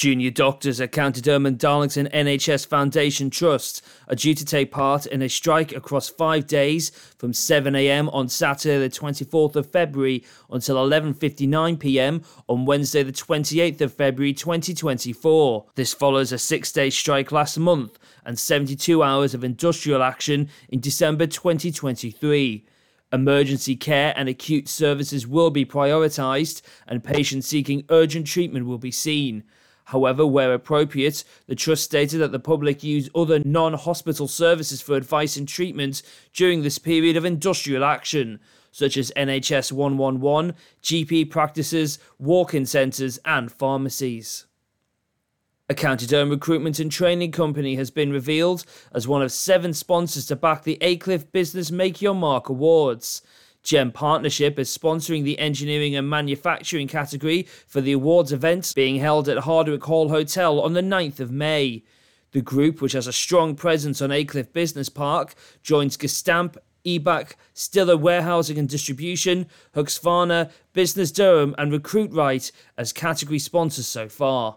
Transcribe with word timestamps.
Junior 0.00 0.30
doctors 0.30 0.80
at 0.80 0.92
County 0.92 1.20
Durham 1.20 1.44
and 1.44 1.58
Darlington 1.58 2.08
NHS 2.08 2.66
Foundation 2.66 3.28
Trust 3.28 3.84
are 4.08 4.14
due 4.14 4.34
to 4.34 4.46
take 4.46 4.70
part 4.70 5.04
in 5.04 5.20
a 5.20 5.28
strike 5.28 5.72
across 5.72 6.08
five 6.08 6.46
days 6.46 6.88
from 7.18 7.32
7am 7.32 8.08
on 8.14 8.30
Saturday 8.30 8.78
the 8.78 8.88
24th 8.88 9.56
of 9.56 9.70
February 9.70 10.24
until 10.50 10.76
11.59pm 10.76 12.24
on 12.48 12.64
Wednesday 12.64 13.02
the 13.02 13.12
28th 13.12 13.82
of 13.82 13.92
February 13.92 14.32
2024. 14.32 15.66
This 15.74 15.92
follows 15.92 16.32
a 16.32 16.38
six-day 16.38 16.88
strike 16.88 17.30
last 17.30 17.58
month 17.58 17.98
and 18.24 18.38
72 18.38 19.02
hours 19.02 19.34
of 19.34 19.44
industrial 19.44 20.02
action 20.02 20.48
in 20.70 20.80
December 20.80 21.26
2023. 21.26 22.64
Emergency 23.12 23.76
care 23.76 24.14
and 24.16 24.30
acute 24.30 24.66
services 24.66 25.26
will 25.26 25.50
be 25.50 25.66
prioritised 25.66 26.62
and 26.88 27.04
patients 27.04 27.46
seeking 27.46 27.84
urgent 27.90 28.26
treatment 28.26 28.64
will 28.64 28.78
be 28.78 28.90
seen. 28.90 29.44
However, 29.90 30.24
where 30.24 30.54
appropriate, 30.54 31.24
the 31.48 31.56
Trust 31.56 31.82
stated 31.82 32.18
that 32.18 32.30
the 32.30 32.38
public 32.38 32.84
use 32.84 33.10
other 33.12 33.40
non 33.40 33.74
hospital 33.74 34.28
services 34.28 34.80
for 34.80 34.94
advice 34.94 35.36
and 35.36 35.48
treatment 35.48 36.02
during 36.32 36.62
this 36.62 36.78
period 36.78 37.16
of 37.16 37.24
industrial 37.24 37.82
action, 37.82 38.38
such 38.70 38.96
as 38.96 39.10
NHS 39.16 39.72
111, 39.72 40.54
GP 40.80 41.28
practices, 41.28 41.98
walk 42.20 42.54
in 42.54 42.66
centres, 42.66 43.18
and 43.24 43.50
pharmacies. 43.50 44.46
A 45.68 45.74
County 45.74 46.06
Durham 46.06 46.30
recruitment 46.30 46.78
and 46.78 46.90
training 46.90 47.32
company 47.32 47.74
has 47.74 47.90
been 47.90 48.12
revealed 48.12 48.64
as 48.94 49.08
one 49.08 49.22
of 49.22 49.32
seven 49.32 49.74
sponsors 49.74 50.26
to 50.26 50.36
back 50.36 50.62
the 50.62 50.78
Aycliffe 50.80 51.32
Business 51.32 51.72
Make 51.72 52.00
Your 52.00 52.14
Mark 52.14 52.48
Awards. 52.48 53.22
GEM 53.62 53.92
Partnership 53.92 54.58
is 54.58 54.76
sponsoring 54.76 55.22
the 55.22 55.38
engineering 55.38 55.94
and 55.94 56.08
manufacturing 56.08 56.88
category 56.88 57.46
for 57.66 57.80
the 57.80 57.92
awards 57.92 58.32
event 58.32 58.72
being 58.74 58.96
held 58.96 59.28
at 59.28 59.38
Hardwick 59.38 59.84
Hall 59.84 60.08
Hotel 60.08 60.60
on 60.60 60.72
the 60.72 60.80
9th 60.80 61.20
of 61.20 61.30
May. 61.30 61.84
The 62.32 62.40
group, 62.40 62.80
which 62.80 62.92
has 62.92 63.06
a 63.06 63.12
strong 63.12 63.56
presence 63.56 64.00
on 64.00 64.10
Aycliffe 64.10 64.52
Business 64.52 64.88
Park, 64.88 65.34
joins 65.62 65.96
Gestamp, 65.96 66.56
Ebac, 66.86 67.34
Stiller 67.52 67.96
Warehousing 67.96 68.56
and 68.58 68.68
Distribution, 68.68 69.46
Husqvarna, 69.74 70.50
Business 70.72 71.12
Durham, 71.12 71.54
and 71.58 71.70
Recruit 71.70 72.12
Right 72.12 72.50
as 72.78 72.92
category 72.92 73.38
sponsors 73.38 73.86
so 73.86 74.08
far 74.08 74.56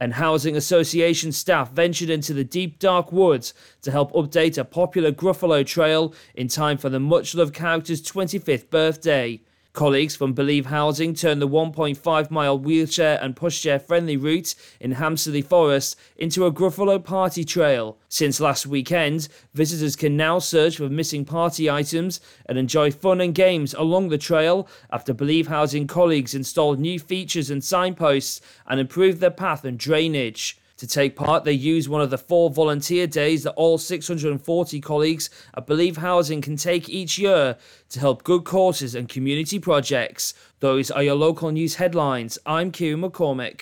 and 0.00 0.14
Housing 0.14 0.56
Association 0.56 1.30
staff 1.30 1.70
ventured 1.70 2.08
into 2.08 2.32
the 2.32 2.42
deep 2.42 2.78
dark 2.78 3.12
woods 3.12 3.52
to 3.82 3.90
help 3.90 4.12
update 4.12 4.56
a 4.56 4.64
popular 4.64 5.12
Gruffalo 5.12 5.64
trail 5.64 6.14
in 6.34 6.48
time 6.48 6.78
for 6.78 6.88
the 6.88 6.98
much 6.98 7.34
loved 7.34 7.54
character's 7.54 8.00
25th 8.02 8.70
birthday. 8.70 9.40
Colleagues 9.72 10.16
from 10.16 10.32
Believe 10.32 10.66
Housing 10.66 11.14
turned 11.14 11.40
the 11.40 11.46
1.5 11.46 12.30
mile 12.30 12.58
wheelchair 12.58 13.20
and 13.22 13.36
pushchair 13.36 13.80
friendly 13.80 14.16
route 14.16 14.56
in 14.80 14.94
Hamsterley 14.94 15.42
Forest 15.42 15.96
into 16.16 16.44
a 16.44 16.50
Gruffalo 16.50 17.02
party 17.02 17.44
trail. 17.44 17.96
Since 18.08 18.40
last 18.40 18.66
weekend, 18.66 19.28
visitors 19.54 19.94
can 19.94 20.16
now 20.16 20.40
search 20.40 20.78
for 20.78 20.88
missing 20.88 21.24
party 21.24 21.70
items 21.70 22.20
and 22.46 22.58
enjoy 22.58 22.90
fun 22.90 23.20
and 23.20 23.32
games 23.32 23.72
along 23.72 24.08
the 24.08 24.18
trail 24.18 24.66
after 24.90 25.14
Believe 25.14 25.46
Housing 25.46 25.86
colleagues 25.86 26.34
installed 26.34 26.80
new 26.80 26.98
features 26.98 27.48
and 27.48 27.62
signposts 27.62 28.40
and 28.66 28.80
improved 28.80 29.20
their 29.20 29.30
path 29.30 29.64
and 29.64 29.78
drainage. 29.78 30.59
To 30.80 30.86
take 30.86 31.14
part, 31.14 31.44
they 31.44 31.52
use 31.52 31.90
one 31.90 32.00
of 32.00 32.08
the 32.08 32.16
four 32.16 32.48
volunteer 32.48 33.06
days 33.06 33.42
that 33.42 33.52
all 33.52 33.76
640 33.76 34.80
colleagues 34.80 35.28
at 35.54 35.66
Believe 35.66 35.98
Housing 35.98 36.40
can 36.40 36.56
take 36.56 36.88
each 36.88 37.18
year 37.18 37.58
to 37.90 38.00
help 38.00 38.24
good 38.24 38.44
causes 38.44 38.94
and 38.94 39.06
community 39.06 39.58
projects. 39.58 40.32
Those 40.60 40.90
are 40.90 41.02
your 41.02 41.16
local 41.16 41.50
news 41.50 41.74
headlines. 41.74 42.38
I'm 42.46 42.72
Q 42.72 42.96
McCormick. 42.96 43.58